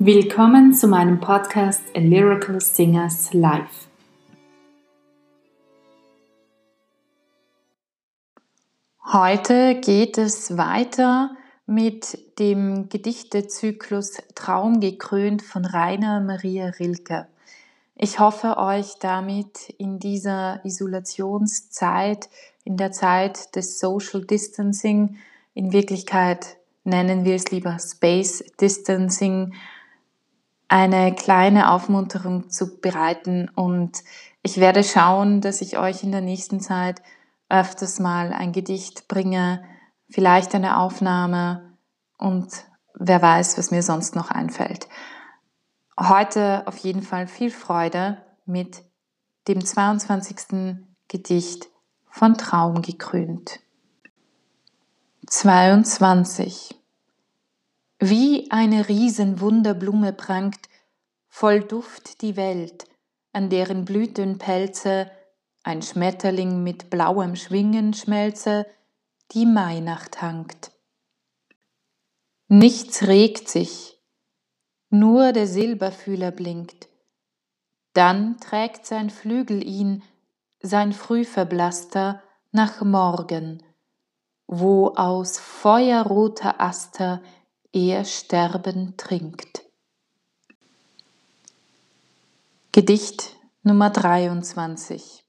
[0.00, 3.88] Willkommen zu meinem Podcast A Lyrical Singers Live.
[9.12, 11.36] Heute geht es weiter
[11.66, 17.26] mit dem Gedichtezyklus Traumgekrönt von Rainer Maria Rilke.
[17.96, 22.28] Ich hoffe, euch damit in dieser Isolationszeit,
[22.62, 25.16] in der Zeit des Social Distancing,
[25.54, 29.54] in Wirklichkeit nennen wir es lieber Space Distancing,
[30.68, 34.02] eine kleine Aufmunterung zu bereiten und
[34.42, 37.02] ich werde schauen, dass ich euch in der nächsten Zeit
[37.48, 39.64] öfters mal ein Gedicht bringe,
[40.10, 41.76] vielleicht eine Aufnahme
[42.18, 42.48] und
[42.94, 44.88] wer weiß, was mir sonst noch einfällt.
[45.98, 48.82] Heute auf jeden Fall viel Freude mit
[49.48, 50.76] dem 22.
[51.08, 51.68] Gedicht
[52.10, 53.60] von Traum gekrönt.
[55.26, 56.77] 22.
[58.00, 60.68] Wie eine Riesenwunderblume prangt
[61.28, 62.86] voll Duft die Welt,
[63.32, 65.10] an deren Blütenpelze
[65.64, 68.66] ein Schmetterling mit blauem Schwingen schmelze,
[69.32, 70.70] die Mainacht hangt.
[72.46, 73.98] Nichts regt sich,
[74.88, 76.88] nur der Silberfühler blinkt.
[77.92, 80.02] Dann trägt sein Flügel ihn,
[80.60, 83.62] sein Frühverblasster, nach Morgen,
[84.46, 87.20] wo aus feuerroter Aster
[87.72, 89.64] er Sterben trinkt.
[92.72, 95.24] Gedicht Nummer 23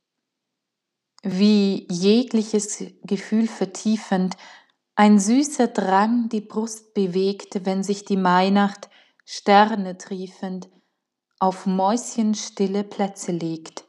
[1.23, 4.37] Wie jegliches Gefühl vertiefend,
[4.95, 8.89] ein süßer Drang die Brust bewegt, wenn sich die Mainacht
[9.25, 10.69] Sterne triefend
[11.39, 13.85] auf mäuschenstille Plätze legt.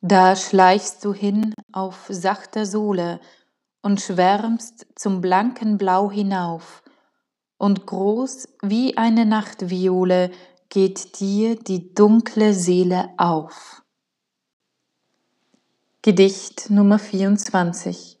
[0.00, 3.20] Da schleichst du hin auf sachter Sohle,
[3.86, 6.82] und schwärmst zum blanken Blau hinauf,
[7.56, 10.32] und groß wie eine Nachtviole
[10.68, 13.84] geht dir die dunkle Seele auf.
[16.02, 18.18] Gedicht Nummer 24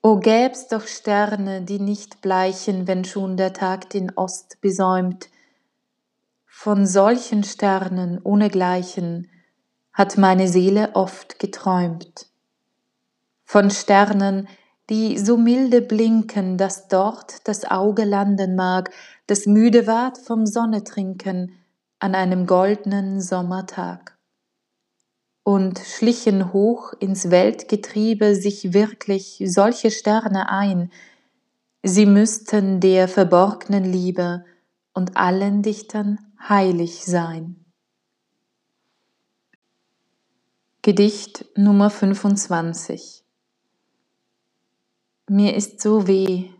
[0.00, 5.28] O gäb's doch Sterne, die nicht bleichen, wenn schon der Tag den Ost besäumt.
[6.46, 9.28] Von solchen Sternen ohnegleichen
[9.92, 12.29] hat meine Seele oft geträumt
[13.50, 14.46] von Sternen,
[14.90, 18.92] die so milde blinken, dass dort das Auge landen mag,
[19.26, 21.50] das müde ward vom Sonne trinken
[21.98, 24.16] an einem goldenen Sommertag.
[25.42, 30.92] Und schlichen hoch ins Weltgetriebe sich wirklich solche Sterne ein,
[31.82, 34.44] sie müssten der verborgnen Liebe
[34.94, 37.64] und allen Dichtern heilig sein.
[40.82, 43.19] Gedicht Nummer 25
[45.30, 46.50] mir ist so weh,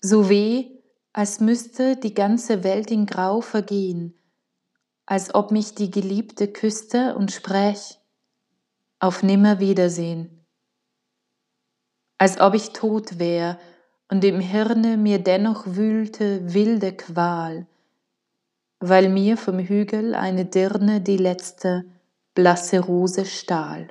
[0.00, 0.70] so weh,
[1.12, 4.18] als müsste die ganze Welt in Grau vergehen,
[5.04, 7.98] als ob mich die Geliebte küsste und spräch
[8.98, 10.46] auf Nimmerwiedersehen,
[12.16, 13.58] als ob ich tot wär
[14.08, 17.66] und im Hirne mir dennoch wühlte wilde Qual,
[18.80, 21.84] weil mir vom Hügel eine Dirne die letzte
[22.34, 23.88] blasse Rose stahl.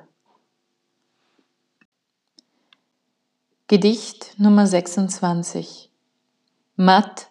[3.72, 5.90] Gedicht Nummer 26
[6.76, 7.30] Matt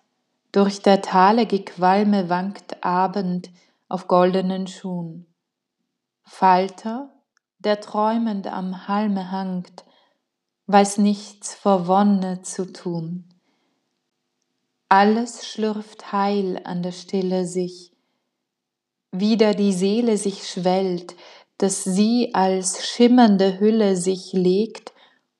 [0.51, 3.51] durch der Tale Gequalme wankt Abend
[3.87, 5.27] auf goldenen Schuhen.
[6.23, 7.13] Falter,
[7.59, 9.85] der träumend am Halme hangt,
[10.65, 13.29] weiß nichts vor Wonne zu tun.
[14.89, 17.91] Alles schlürft heil an der Stille sich,
[19.11, 21.15] wieder die Seele sich schwellt,
[21.59, 24.91] dass sie als schimmernde Hülle sich legt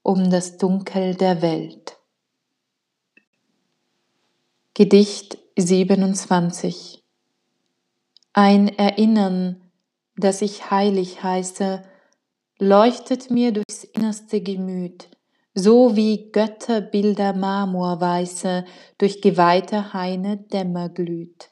[0.03, 1.97] um das Dunkel der Welt.
[4.73, 7.03] Gedicht 27
[8.33, 9.61] Ein Erinnern,
[10.15, 11.83] das ich heilig heiße,
[12.57, 15.09] leuchtet mir durchs innerste Gemüt,
[15.53, 18.65] so wie Götterbilder Marmorweiße
[18.97, 21.51] durch geweihte Haine Dämmer glüht.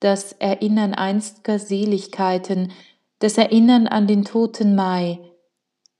[0.00, 2.72] Das Erinnern einstger Seligkeiten,
[3.18, 5.29] das Erinnern an den toten Mai,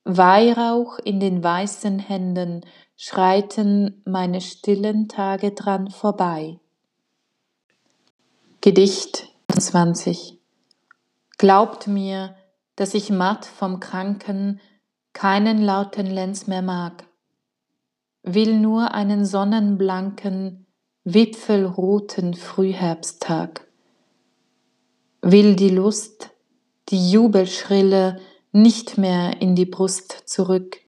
[0.04, 2.62] Weihrauch in den weißen Händen
[2.96, 6.58] schreiten meine stillen Tage dran vorbei.
[8.60, 10.38] Gedicht 20
[11.38, 12.34] Glaubt mir,
[12.76, 14.60] dass ich matt vom Kranken
[15.12, 17.04] keinen lauten Lenz mehr mag,
[18.22, 20.66] will nur einen sonnenblanken,
[21.04, 23.66] wipfelroten Frühherbsttag,
[25.22, 26.30] will die Lust,
[26.90, 28.20] die Jubelschrille,
[28.52, 30.78] nicht mehr in die Brust zurück,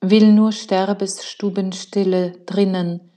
[0.00, 3.12] will nur Sterbesstubenstille drinnen,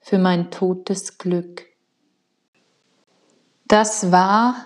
[0.00, 1.66] für mein totes Glück.
[3.66, 4.56] Das war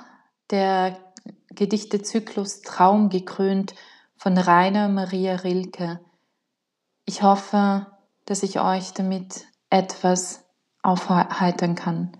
[0.50, 0.96] der
[1.50, 3.74] Gedichtezyklus Traum gekrönt
[4.16, 6.00] von Rainer Maria Rilke.
[7.04, 7.86] Ich hoffe,
[8.24, 10.44] dass ich euch damit etwas
[10.82, 12.12] aufheitern kann.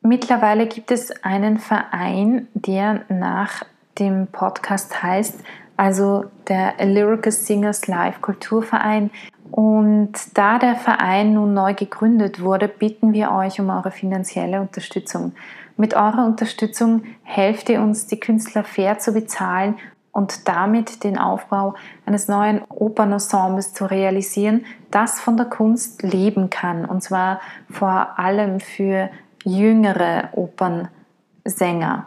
[0.00, 3.64] Mittlerweile gibt es einen Verein, der nach
[3.98, 5.40] dem Podcast heißt,
[5.76, 9.10] also der Lyrical Singers Live Kulturverein.
[9.50, 15.32] Und da der Verein nun neu gegründet wurde, bitten wir euch um eure finanzielle Unterstützung.
[15.76, 19.76] Mit eurer Unterstützung helft ihr uns, die Künstler fair zu bezahlen
[20.12, 21.74] und damit den Aufbau
[22.06, 26.84] eines neuen Opernensembles zu realisieren, das von der Kunst leben kann.
[26.84, 29.10] Und zwar vor allem für
[29.44, 32.06] jüngere Opernsänger.